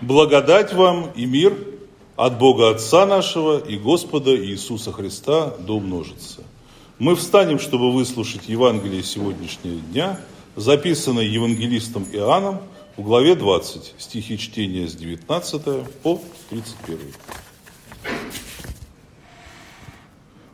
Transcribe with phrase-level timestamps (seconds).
[0.00, 1.54] Благодать вам и мир
[2.16, 6.42] от Бога Отца нашего и Господа Иисуса Христа да умножится.
[6.98, 10.18] Мы встанем, чтобы выслушать Евангелие сегодняшнего дня,
[10.56, 12.62] записанное евангелистом Иоанном
[12.96, 15.62] в главе 20, стихи чтения с 19
[16.02, 16.98] по 31.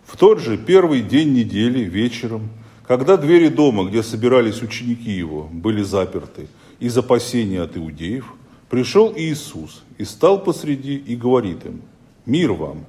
[0.07, 2.51] В тот же первый день недели вечером,
[2.85, 6.49] когда двери дома, где собирались ученики его, были заперты
[6.81, 8.35] из опасения от иудеев–
[8.69, 11.83] Пришел Иисус и стал посреди и говорит им,
[12.25, 12.85] мир вам.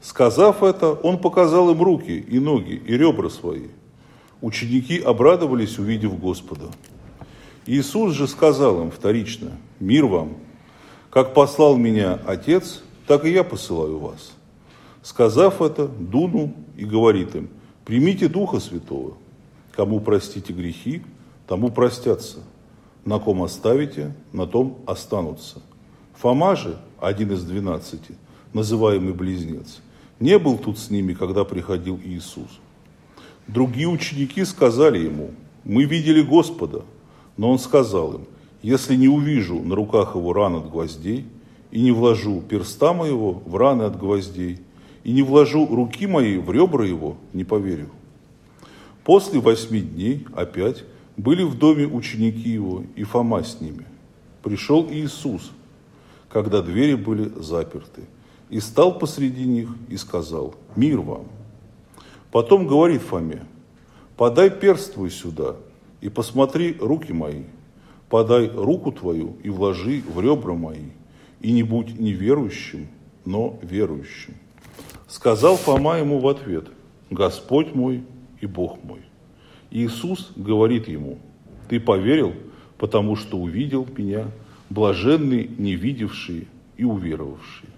[0.00, 3.68] Сказав это, он показал им руки и ноги и ребра свои.
[4.40, 6.66] Ученики обрадовались, увидев Господа.
[7.66, 10.36] Иисус же сказал им вторично, мир вам.
[11.10, 14.32] Как послал меня Отец, так и я посылаю вас.
[15.02, 17.50] Сказав это, дунул и говорит им,
[17.84, 19.16] примите Духа Святого.
[19.72, 21.02] Кому простите грехи,
[21.46, 22.38] тому простятся–
[23.04, 25.60] на ком оставите, на том останутся.
[26.14, 28.16] Фома же, один из двенадцати,
[28.52, 29.80] называемый близнец,
[30.20, 32.60] не был тут с ними, когда приходил Иисус.
[33.46, 35.30] Другие ученики сказали ему,
[35.64, 36.82] мы видели Господа,
[37.36, 38.26] но он сказал им,
[38.62, 41.26] если не увижу на руках его ран от гвоздей,
[41.70, 44.60] и не вложу перста моего в раны от гвоздей,
[45.02, 47.88] и не вложу руки мои в ребра его, не поверю.
[49.02, 50.84] После восьми дней опять
[51.16, 53.86] были в доме ученики его, и Фома с ними.
[54.42, 55.52] Пришел Иисус,
[56.28, 58.02] когда двери были заперты,
[58.50, 61.26] и стал посреди них и сказал, мир вам.
[62.30, 63.46] Потом говорит Фоме,
[64.16, 65.56] подай перст твой сюда
[66.00, 67.44] и посмотри руки мои,
[68.08, 70.90] подай руку твою и вложи в ребра мои,
[71.40, 72.88] и не будь неверующим,
[73.24, 74.34] но верующим.
[75.08, 76.66] Сказал Фома ему в ответ,
[77.10, 78.02] Господь мой
[78.40, 79.02] и Бог мой.
[79.74, 81.18] Иисус говорит ему,
[81.68, 82.32] ты поверил,
[82.78, 84.30] потому что увидел меня,
[84.70, 87.68] блаженный, не видевший и уверовавший.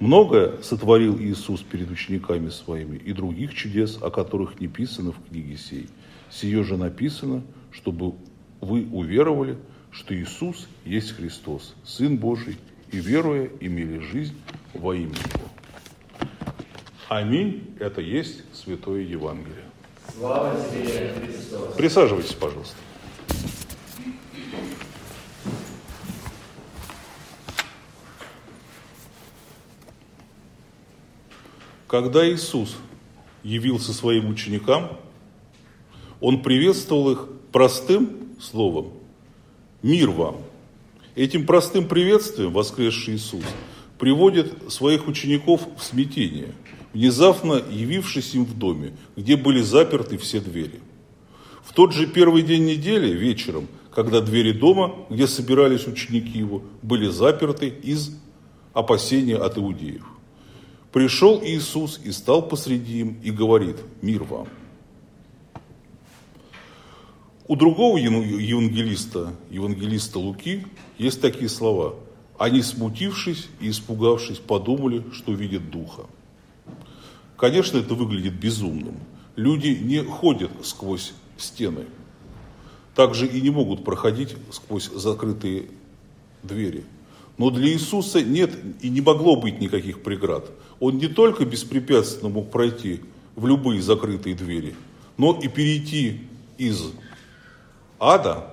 [0.00, 5.56] Многое сотворил Иисус перед учениками своими и других чудес, о которых не писано в книге
[5.56, 5.86] сей.
[6.30, 8.14] Сие же написано, чтобы
[8.60, 9.56] вы уверовали,
[9.92, 12.56] что Иисус есть Христос, Сын Божий,
[12.90, 14.34] и веруя имели жизнь
[14.74, 15.48] во имя Его.
[17.08, 17.62] Аминь.
[17.78, 19.67] Это есть Святое Евангелие.
[20.18, 21.74] Слава тебе, Христос.
[21.76, 22.74] Присаживайтесь, пожалуйста.
[31.86, 32.76] Когда Иисус
[33.44, 34.98] явился своим ученикам,
[36.20, 38.94] Он приветствовал их простым словом
[39.82, 40.38] «Мир вам».
[41.14, 43.44] Этим простым приветствием воскресший Иисус
[44.00, 46.52] приводит своих учеников в смятение–
[46.98, 50.80] внезапно явившись им в доме, где были заперты все двери.
[51.62, 57.08] В тот же первый день недели, вечером, когда двери дома, где собирались ученики его, были
[57.08, 58.18] заперты из
[58.72, 60.04] опасения от иудеев.
[60.92, 64.48] Пришел Иисус и стал посреди им и говорит, мир вам.
[67.46, 70.66] У другого евангелиста, евангелиста Луки,
[70.98, 71.94] есть такие слова.
[72.38, 76.02] Они, смутившись и испугавшись, подумали, что видят Духа.
[77.38, 78.96] Конечно, это выглядит безумным.
[79.36, 81.86] Люди не ходят сквозь стены.
[82.96, 85.66] Также и не могут проходить сквозь закрытые
[86.42, 86.84] двери.
[87.38, 88.50] Но для Иисуса нет
[88.82, 90.50] и не могло быть никаких преград.
[90.80, 93.02] Он не только беспрепятственно мог пройти
[93.36, 94.74] в любые закрытые двери,
[95.16, 96.22] но и перейти
[96.56, 96.90] из
[98.00, 98.52] ада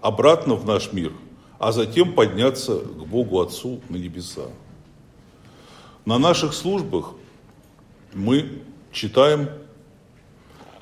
[0.00, 1.12] обратно в наш мир,
[1.58, 4.46] а затем подняться к Богу Отцу на небеса.
[6.04, 7.14] На наших службах
[8.12, 8.62] мы
[8.92, 9.48] читаем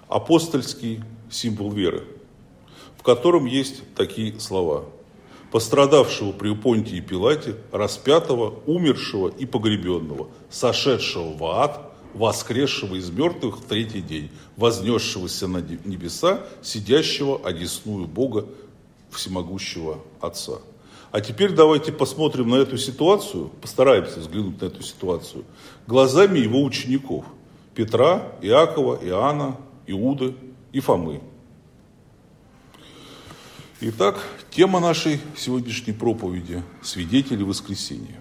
[0.08, 2.04] апостольский символ веры,
[2.96, 4.86] в котором есть такие слова.
[5.50, 13.64] Пострадавшего при Понтии Пилате, распятого, умершего и погребенного, сошедшего в ад, воскресшего из мертвых в
[13.64, 18.46] третий день, вознесшегося на небеса, сидящего одесную Бога
[19.10, 20.58] Всемогущего Отца.
[21.10, 25.44] А теперь давайте посмотрим на эту ситуацию, постараемся взглянуть на эту ситуацию
[25.86, 27.24] глазами его учеников–
[27.74, 29.56] Петра, Иакова, Иоанна,
[29.86, 30.34] Иуды
[30.72, 31.20] и Фомы.
[33.80, 38.20] Итак, тема нашей сегодняшней проповеди– свидетели воскресения.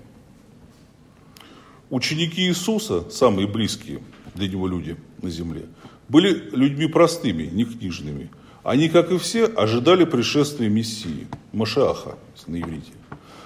[1.90, 4.02] Ученики Иисуса, самые близкие
[4.36, 5.66] для него люди на земле,
[6.08, 8.30] были людьми простыми, не книжными.
[8.68, 12.18] Они, как и все, ожидали пришествия Мессии, Машаха
[12.48, 12.92] на иврите,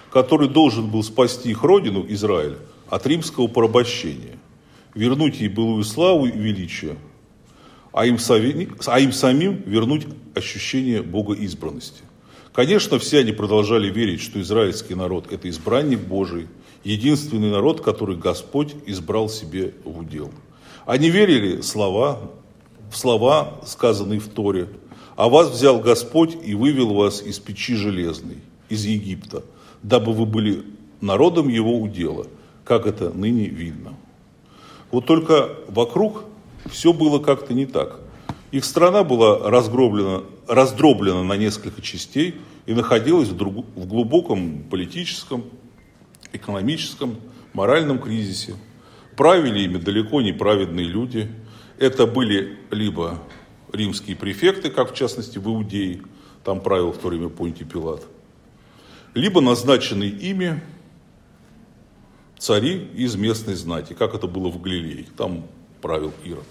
[0.09, 2.57] который должен был спасти их родину, Израиль,
[2.89, 4.39] от римского порабощения,
[4.95, 6.97] вернуть ей былую славу и величие,
[7.93, 8.17] а им,
[8.87, 12.01] а им самим вернуть ощущение богоизбранности.
[12.51, 16.47] Конечно, все они продолжали верить, что израильский народ– это избранник Божий,
[16.83, 20.31] единственный народ, который Господь избрал себе в удел.
[20.87, 22.31] Они верили слова,
[22.89, 24.67] в слова, сказанные в Торе,
[25.21, 28.39] «А вас взял Господь и вывел вас из печи железной,
[28.69, 29.43] из Египта,
[29.83, 30.63] дабы вы были
[30.99, 32.25] народом его удела,
[32.65, 33.93] как это ныне видно».
[34.89, 36.23] Вот только вокруг
[36.71, 37.99] все было как-то не так.
[38.51, 42.33] Их страна была разгроблена, раздроблена на несколько частей
[42.65, 45.43] и находилась в, друг, в глубоком политическом,
[46.33, 47.17] экономическом,
[47.53, 48.55] моральном кризисе.
[49.15, 51.29] Правили ими далеко не праведные люди.
[51.77, 53.19] Это были либо
[53.73, 56.01] римские префекты, как в частности в Иудее,
[56.43, 58.03] там правил в то время Понтий Пилат,
[59.13, 60.61] либо назначенные ими
[62.37, 65.45] цари из местной знати, как это было в Галилее, там
[65.81, 66.47] правил Ирод.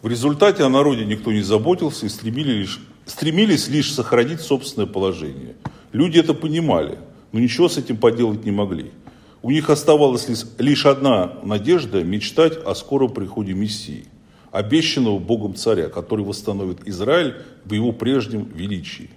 [0.00, 5.56] В результате о народе никто не заботился и стремились лишь, стремились лишь сохранить собственное положение.
[5.92, 6.98] Люди это понимали,
[7.32, 8.92] но ничего с этим поделать не могли.
[9.42, 10.28] У них оставалась
[10.58, 14.06] лишь одна надежда– мечтать о скором приходе Мессии,
[14.50, 19.10] обещанного Богом царя, который восстановит Израиль в его прежнем величии.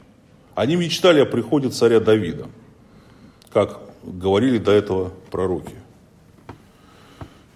[0.55, 2.47] Они мечтали о приходе царя Давида,
[3.51, 5.73] как говорили до этого пророки.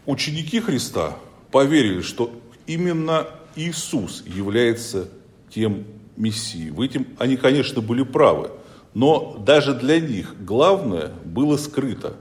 [0.06, 1.18] Ученики Христа
[1.52, 2.32] поверили, что
[2.68, 5.10] именно Иисус является
[5.50, 5.86] тем
[6.16, 6.70] Мессией.
[6.70, 8.52] В этом они, конечно, были правы,
[8.94, 12.16] но даже для них главное было скрыто.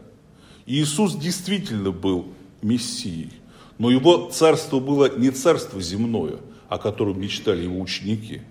[0.67, 2.29] Иисус действительно был
[2.62, 3.33] Мессией,
[3.79, 6.38] но его царство было не царство земное,
[6.69, 8.43] о котором мечтали его ученики.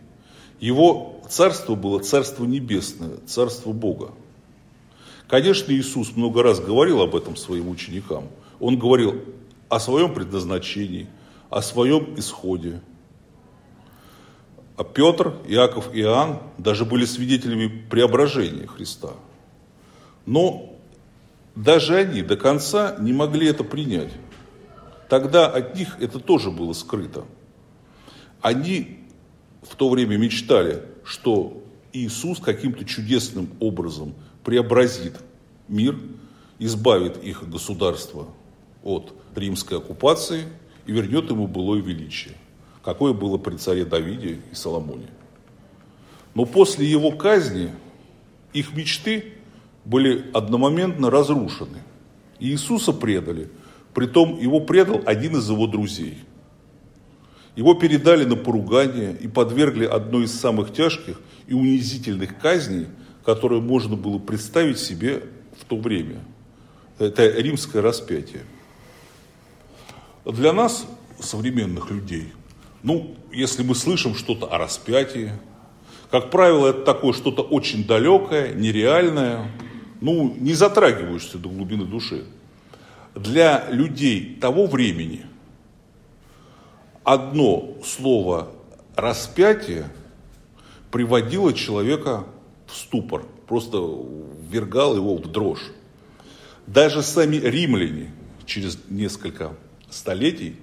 [0.60, 4.12] Его царство было царство небесное, царство Бога.
[5.28, 8.30] Конечно, Иисус много раз говорил об этом своим ученикам.
[8.60, 9.22] Он говорил
[9.70, 11.08] о своем предназначении–
[11.54, 12.82] о своем исходе.
[14.76, 19.12] А Петр, Иаков и Иоанн даже были свидетелями преображения Христа.
[20.26, 20.76] Но
[21.56, 24.12] даже они до конца не могли это принять.
[25.14, 27.26] Тогда от них это тоже было скрыто.
[28.42, 28.98] Они
[29.62, 31.62] в то время мечтали, что
[31.92, 35.20] Иисус каким-то чудесным образом преобразит
[35.68, 36.00] мир,
[36.58, 38.26] избавит их государство
[38.82, 40.46] от римской оккупации–
[40.86, 42.34] и вернет ему былое величие,
[42.84, 45.10] какое было при царе Давиде и Соломоне.
[46.34, 47.72] Но после его казни
[48.54, 49.34] их мечты
[49.86, 51.78] были одномоментно разрушены.
[52.40, 53.50] Иисуса предали,
[53.94, 56.18] притом его предал один из его друзей.
[57.56, 62.88] Его передали на поругание и подвергли одной из самых тяжких и унизительных казней,
[63.24, 65.24] которые можно было представить себе
[65.60, 66.24] в то время.
[66.98, 68.44] Это римское распятие.
[70.26, 70.86] Для нас,
[71.20, 72.34] современных людей,
[72.82, 75.32] ну, если мы слышим что-то о распятии,
[76.10, 79.52] как правило, это такое что-то очень далекое, нереальное,
[80.02, 82.26] ну, не затрагиваешься до глубины души.
[83.16, 85.26] Для людей того времени
[87.04, 88.52] одно слово
[88.96, 89.86] распятие
[90.92, 92.26] приводило человека
[92.66, 93.78] в ступор, просто
[94.50, 95.72] ввергал его в дрожь.
[96.66, 98.12] Даже сами римляне
[98.46, 99.54] через несколько
[99.90, 100.56] столетий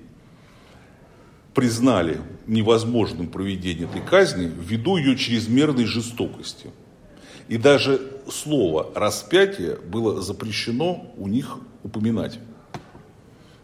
[1.55, 6.71] признали невозможным проведение этой казни ввиду ее чрезмерной жестокости.
[7.51, 8.01] И даже
[8.31, 12.39] слово «распятие» было запрещено у них упоминать.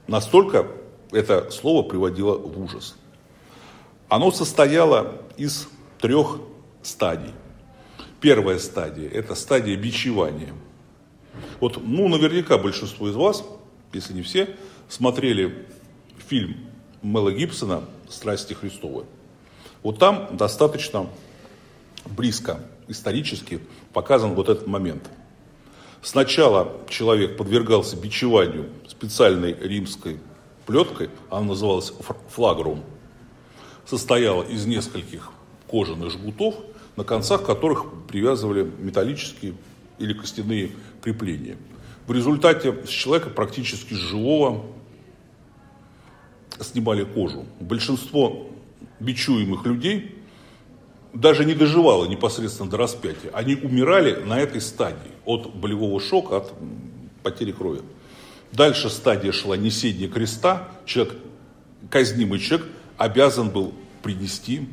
[0.08, 0.66] Настолько
[1.12, 2.96] это слово приводило в ужас.
[4.08, 5.68] Оно состояло из
[6.00, 6.40] трех
[6.82, 7.30] стадий.
[8.20, 10.52] Первая стадия– это стадия бичевания.
[11.60, 13.44] Вот, ну, наверняка большинство из вас,
[13.92, 14.56] если не все,
[14.88, 15.64] смотрели
[16.26, 16.56] фильм
[17.02, 19.04] Мэла Гибсона «Страсти Христовы»,
[19.84, 21.06] вот там достаточно
[22.04, 23.60] близко, исторически
[23.92, 25.08] показан вот этот момент.
[26.02, 30.18] Сначала человек подвергался бичеванию специальной римской
[30.66, 31.92] плеткой, она называлась
[32.28, 32.84] флагрум,
[33.84, 35.30] состояла из нескольких
[35.68, 36.54] кожаных жгутов,
[36.96, 39.54] на концах которых привязывали металлические
[39.98, 40.70] или костяные
[41.02, 41.56] крепления.
[42.06, 44.64] В результате с человека практически живого
[46.60, 47.46] снимали кожу.
[47.60, 48.48] Большинство
[49.00, 50.15] бичуемых людей
[51.20, 53.30] даже не доживало непосредственно до распятия.
[53.32, 56.52] Они умирали на этой стадии от болевого шока, от
[57.22, 57.80] потери крови.
[58.52, 60.68] Дальше стадия шла несение креста.
[60.84, 61.16] Человек,
[61.90, 64.68] казнимый человек, обязан был принести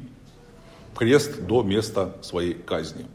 [0.95, 3.05] крест до места своей казни.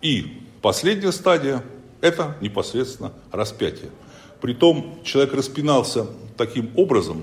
[0.00, 1.62] И последняя стадия–
[2.00, 3.90] это непосредственно распятие.
[4.40, 7.22] Притом человек распинался таким образом,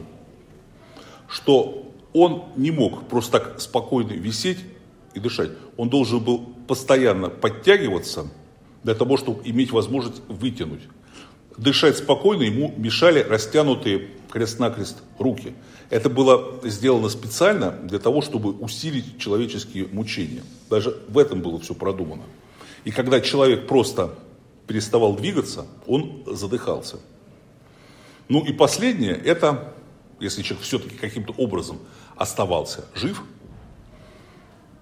[1.28, 4.60] что он не мог просто так спокойно висеть
[5.14, 5.52] и дышать.
[5.78, 8.28] Он должен был постоянно подтягиваться
[8.84, 10.82] для того, чтобы иметь возможность вытянуть.
[11.58, 15.54] Дышать спокойно ему мешали растянутые крест-накрест руки.
[15.90, 20.44] Это было сделано специально для того, чтобы усилить человеческие мучения.
[20.70, 22.24] Даже в этом было все продумано.
[22.86, 24.16] И когда человек просто
[24.68, 27.00] переставал двигаться, он задыхался.
[28.30, 29.74] Ну и последнее, это,
[30.20, 31.80] если человек все-таки каким-то образом
[32.16, 33.24] оставался жив,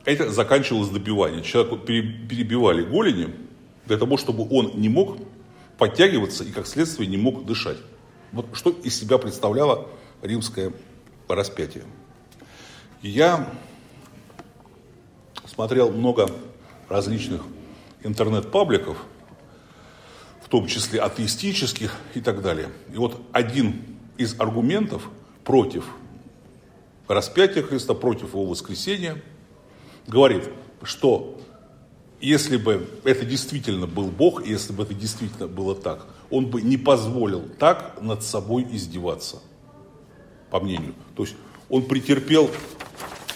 [0.05, 1.43] это заканчивалось добиванием.
[1.43, 3.35] Человеку перебивали голени
[3.85, 5.17] для того, чтобы он не мог
[5.77, 7.77] подтягиваться и, как следствие, не мог дышать.
[8.31, 9.87] Вот что из себя представляло
[10.21, 10.71] римское
[11.27, 11.83] распятие.
[13.01, 13.49] Я
[15.45, 16.29] смотрел много
[16.89, 17.41] различных
[18.03, 18.97] интернет-пабликов,
[20.41, 22.69] в том числе атеистических и так далее.
[22.93, 23.81] И вот один
[24.17, 25.09] из аргументов
[25.47, 25.85] против
[27.07, 29.23] распятия Христа, против его воскресения,
[30.05, 30.43] говорит,
[30.83, 31.39] что
[32.19, 36.75] если бы это действительно был Бог, если бы это действительно было так, он бы не
[36.75, 39.37] позволил так над собой издеваться,
[40.51, 40.95] по мнению.
[41.15, 41.35] То есть
[41.69, 42.51] он претерпел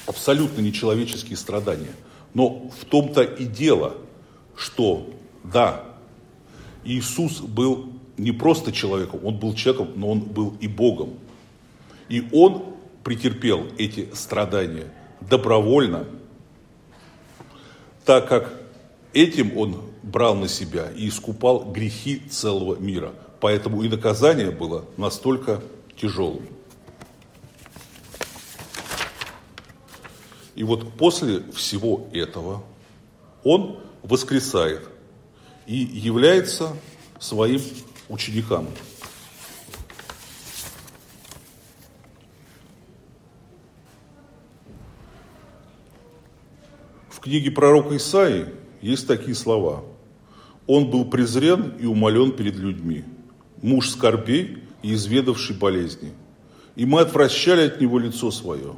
[0.06, 1.96] абсолютно нечеловеческие страдания.
[2.34, 3.96] Но в том-то и дело,
[4.58, 5.10] что
[5.46, 5.86] да,
[6.84, 7.88] Иисус был
[8.18, 11.12] не просто человеком, он был человеком, но он был и Богом.
[12.12, 12.76] И он
[13.06, 14.92] претерпел эти страдания
[15.22, 16.06] добровольно,
[18.04, 18.54] так как
[19.14, 23.14] этим он брал на себя и искупал грехи целого мира.
[23.40, 25.64] Поэтому и наказание было настолько
[25.96, 26.46] тяжелым.
[30.54, 32.62] И вот после всего этого
[33.46, 34.82] он воскресает
[35.66, 36.76] и является
[37.22, 37.62] своим
[38.10, 38.68] ученикам.
[47.22, 48.48] В книге пророка Исаии
[48.82, 49.84] есть такие слова.
[50.66, 53.04] «Он был презрен и умолен перед людьми,
[53.62, 56.14] муж скорбей и изведавший болезни.
[56.76, 58.74] И мы отвращали от него лицо свое.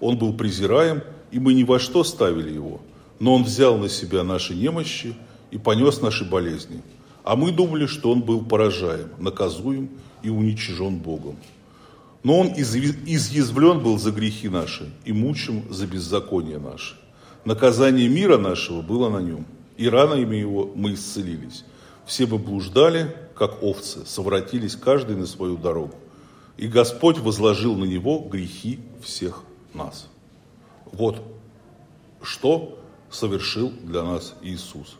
[0.00, 2.80] Он был презираем, и мы ни во что ставили его.
[3.20, 5.14] Но он взял на себя наши немощи
[5.52, 6.82] и понес наши болезни.
[7.22, 9.88] А мы думали, что он был поражаем, наказуем
[10.24, 11.36] и уничижен Богом.
[12.24, 16.96] Но он изъязвлен был за грехи наши и мучим за беззаконие наше.
[17.44, 19.46] Наказание мира нашего было на нем,
[19.76, 21.64] и ранами его мы исцелились.
[22.06, 25.94] Все мы блуждали, как овцы, совратились каждый на свою дорогу.
[26.56, 29.42] И Господь возложил на него грехи всех
[29.74, 30.08] нас.
[30.86, 31.22] Вот
[32.22, 32.78] что
[33.10, 34.96] совершил для нас Иисус.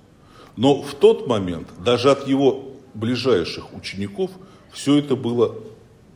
[0.56, 4.30] Но в тот момент, даже от его ближайших учеников,
[4.72, 5.56] все это было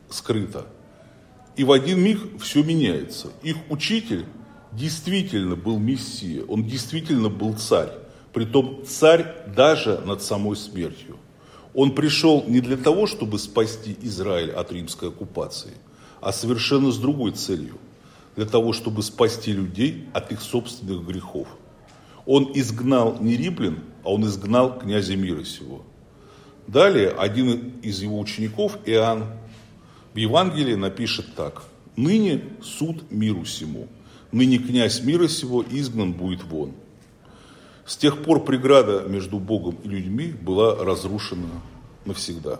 [0.09, 0.65] скрыто.
[1.55, 3.31] И в один миг все меняется.
[3.43, 4.25] Их учитель
[4.71, 7.91] действительно был Мессия, он действительно был царь.
[8.33, 11.17] Притом царь даже над самой смертью.
[11.73, 15.73] Он пришел не для того, чтобы спасти Израиль от римской оккупации,
[16.21, 17.77] а совершенно с другой целью.
[18.35, 21.47] Для того, чтобы спасти людей от их собственных грехов.
[22.25, 25.83] Он изгнал не римлян, а он изгнал князя мира сего.
[26.67, 29.25] Далее один из его учеников, Иоанн,
[30.13, 31.63] в Евангелии напишет так.
[31.95, 33.87] «Ныне суд миру сему,
[34.31, 36.73] ныне князь мира сего изгнан будет вон».
[37.85, 41.49] С тех пор преграда между Богом и людьми была разрушена
[42.05, 42.59] навсегда.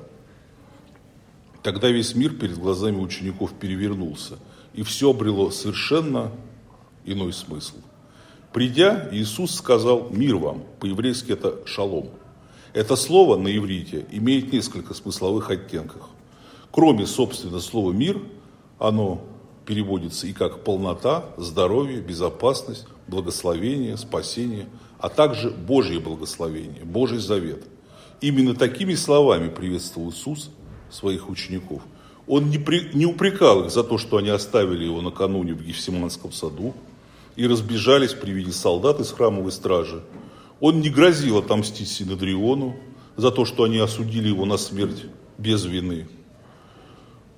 [1.61, 4.39] Тогда весь мир перед глазами учеников перевернулся,
[4.73, 6.31] и все обрело совершенно
[7.05, 7.75] иной смысл.
[8.53, 12.09] Придя, Иисус сказал «мир вам», по-еврейски это «шалом».
[12.73, 16.03] Это слово на иврите имеет несколько смысловых оттенков.
[16.71, 18.21] Кроме, собственно, слова «мир»,
[18.79, 19.23] оно
[19.69, 24.65] переводится и как полнота, здоровье, безопасность, благословение, спасение,
[24.97, 27.63] а также Божье благословение, Божий завет.
[28.19, 30.49] Именно такими словами приветствовал Иисус
[30.89, 31.83] своих учеников.
[32.25, 36.31] Он не, при, не упрекал их за то, что они оставили его накануне в Гефсиманском
[36.31, 36.73] саду,
[37.35, 40.01] и разбежались при виде солдат из храмовой стражи.
[40.59, 42.75] Он не грозил отомстить Синодриону
[43.17, 45.05] за то, что они осудили его на смерть
[45.37, 46.07] без вины.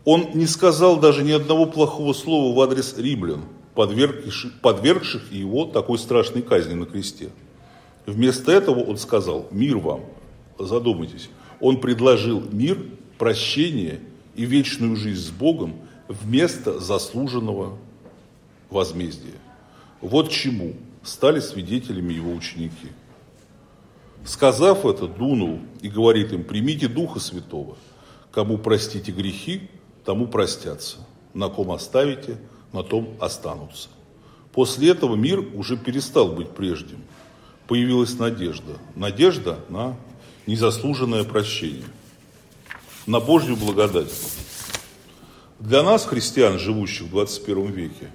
[0.03, 3.43] Он не сказал даже ни одного плохого слова в адрес римлян,
[3.75, 7.29] подвергших, его такой страшной казни на кресте.
[8.05, 10.01] Вместо этого он сказал «Мир вам».
[10.57, 11.29] Задумайтесь.
[11.59, 12.77] Он предложил мир,
[13.17, 13.99] прощение
[14.35, 15.75] и вечную жизнь с Богом
[16.07, 17.77] вместо заслуженного
[18.69, 19.35] возмездия.
[20.01, 22.89] Вот чему стали свидетелями его ученики.
[24.25, 27.75] Сказав это, дунул и говорит им, примите Духа Святого.
[28.31, 29.69] Кому простите грехи,
[30.05, 30.97] тому простятся.
[31.33, 32.37] На ком оставите,
[32.73, 33.89] на том останутся.
[34.51, 37.03] После этого мир уже перестал быть прежним.
[37.67, 38.77] появилась надежда.
[38.95, 39.95] Надежда на
[40.45, 41.85] незаслуженное прощение,
[43.07, 44.11] на Божью благодать.
[45.59, 48.09] Для нас, христиан, живущих в 21 веке,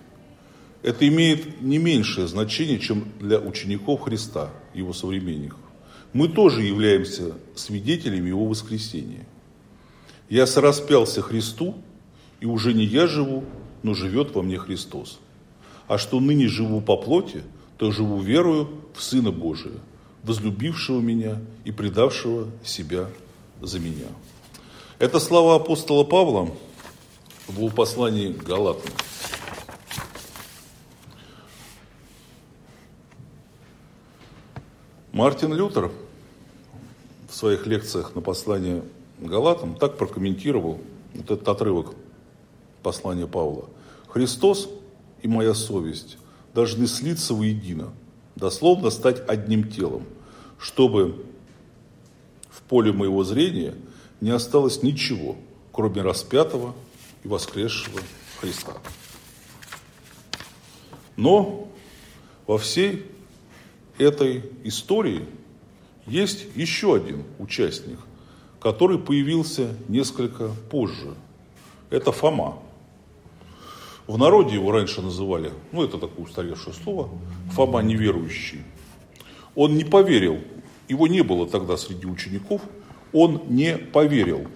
[0.83, 5.59] это имеет не меньшее значение, чем для учеников Христа, его современников.
[6.13, 9.27] Мы тоже являемся свидетелями его воскресения.
[10.29, 11.75] Я сораспялся Христу,
[12.41, 13.45] и уже не я живу,
[13.83, 15.21] но живет во мне Христос.
[15.87, 17.43] А что ныне живу по плоти,
[17.79, 19.75] то живу верою в Сына Божия,
[20.25, 23.09] возлюбившего меня и предавшего себя
[23.61, 24.07] за меня.
[24.99, 26.51] Это слова апостола Павла
[27.47, 28.91] в послании к Галатам.
[35.13, 35.93] Мартин Лютер
[37.31, 38.83] в своих лекциях на послание
[39.19, 40.81] Галатам так прокомментировал
[41.15, 41.95] вот этот отрывок
[42.83, 43.69] послания Павла.
[44.09, 44.69] Христос
[45.23, 46.19] и моя совесть
[46.55, 47.93] должны слиться воедино,
[48.35, 50.05] дословно стать одним телом,
[50.59, 51.27] чтобы
[52.51, 53.75] в поле моего зрения
[54.21, 55.37] не осталось ничего,
[55.73, 56.75] кроме распятого
[57.25, 58.01] и воскресшего
[58.41, 58.75] Христа.
[61.17, 61.69] Но
[62.47, 63.07] во всей
[63.99, 65.27] этой истории
[66.07, 67.99] есть еще один участник,
[68.67, 71.15] который появился несколько позже.
[71.89, 72.59] Это Фома.
[74.09, 77.09] В народе его раньше называли, ну это такое устаревшее слово,
[77.53, 78.65] Фома неверующий.
[79.55, 80.41] Он не поверил,
[80.89, 82.61] его не было тогда среди учеников,
[83.13, 84.49] он не поверил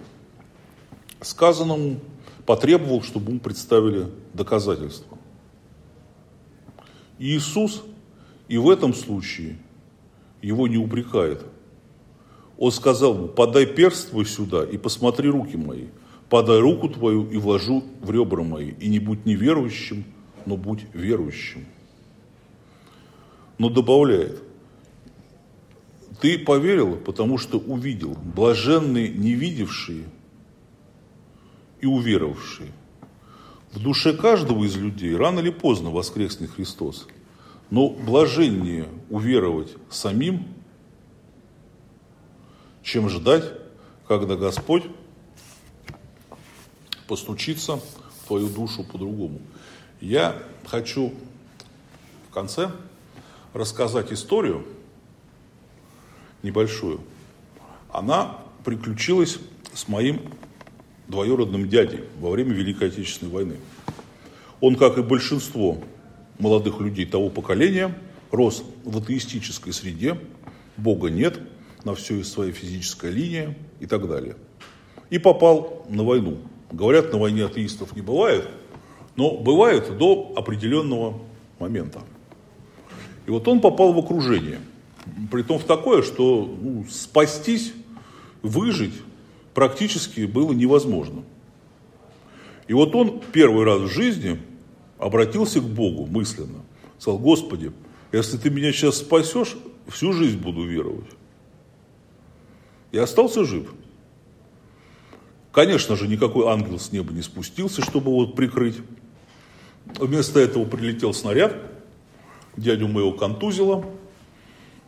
[1.20, 2.00] сказанному,
[2.46, 5.18] потребовал, чтобы ему представили доказательства.
[7.20, 7.84] Иисус
[8.48, 9.56] и в этом случае
[10.42, 11.46] его не упрекает.
[12.60, 15.86] Он сказал ему, подай перст твой сюда и посмотри руки мои–
[16.30, 20.04] подай руку твою и вложу в ребра мои, и не будь неверующим,
[20.46, 21.66] но будь верующим.
[23.58, 24.40] Но добавляет,
[26.20, 30.04] ты поверил, потому что увидел, блаженные не видевшие
[31.80, 32.70] и уверовавшие.
[33.72, 37.06] В душе каждого из людей рано или поздно воскреснет Христос.
[37.70, 40.46] Но блаженнее уверовать самим,
[42.82, 43.44] чем ждать,
[44.06, 44.84] когда Господь
[47.06, 49.40] постучиться в твою душу по-другому.
[50.00, 51.12] Я хочу
[52.28, 52.70] в конце
[53.52, 54.64] рассказать историю
[56.42, 57.00] небольшую.
[57.92, 59.38] Она приключилась
[59.74, 60.20] с моим
[61.08, 63.56] двоюродным дядей во время Великой Отечественной войны.
[64.60, 65.78] Он, как и большинство
[66.38, 67.98] молодых людей того поколения,
[68.30, 70.18] рос в атеистической среде,
[70.76, 71.40] Бога нет,
[71.84, 74.36] на все из своей физической линии и так далее.
[75.10, 76.38] И попал на войну
[76.72, 78.48] Говорят, на войне атеистов не бывает,
[79.16, 81.20] но бывает до определенного
[81.58, 82.00] момента.
[83.26, 84.60] И вот он попал в окружение.
[85.30, 87.72] Притом в такое, что ну, спастись,
[88.42, 88.94] выжить
[89.52, 91.24] практически было невозможно.
[92.68, 94.40] И вот он первый раз в жизни
[94.98, 96.62] обратился к Богу мысленно.
[96.98, 97.72] Сказал, Господи,
[98.12, 99.56] если ты меня сейчас спасешь,
[99.88, 101.08] всю жизнь буду веровать.
[102.92, 103.72] И остался жив.
[105.52, 108.76] Конечно же, никакой ангел с неба не спустился, чтобы его прикрыть.
[109.98, 111.56] Вместо этого прилетел снаряд,
[112.56, 113.84] дядю моего контузило,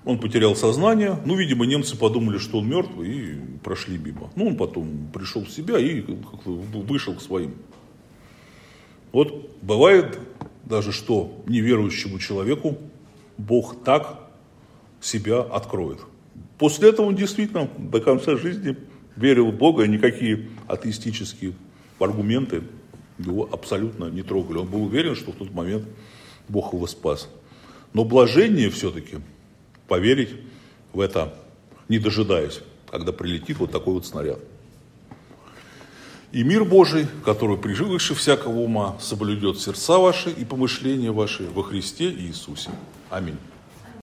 [0.05, 1.19] он потерял сознание.
[1.25, 4.31] Ну, видимо, немцы подумали, что он мертв, и прошли мимо.
[4.35, 6.05] Ну, он потом пришел в себя и
[6.45, 7.55] вышел к своим.
[9.13, 10.19] Вот бывает
[10.65, 12.79] даже, что неверующему человеку
[13.37, 14.31] Бог так
[15.01, 16.01] себя откроет.
[16.63, 18.77] После этого он действительно до конца жизни
[19.17, 21.55] верил в Бога, и никакие атеистические
[21.99, 22.63] аргументы
[23.19, 24.59] его абсолютно не трогали.
[24.59, 25.89] Он был уверен, что в тот момент
[26.49, 27.29] Бог его спас.
[27.95, 29.17] Но блажение все-таки
[29.89, 30.37] поверить
[30.93, 31.35] в это,
[31.89, 34.39] не дожидаясь, когда прилетит вот такой вот снаряд.
[36.31, 42.09] И мир Божий, который превыше всякого ума, соблюдет сердца ваши и помышления ваши во Христе
[42.13, 42.71] Иисусе.
[43.11, 43.37] Аминь.